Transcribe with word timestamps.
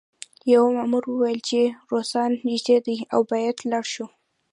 یوه 0.51 0.69
مامور 0.75 1.03
وویل 1.07 1.39
چې 1.49 1.59
روسان 1.91 2.31
نږدې 2.47 2.77
دي 2.85 2.97
او 3.13 3.19
باید 3.31 3.57
لاړ 3.71 3.85
شو 3.93 4.05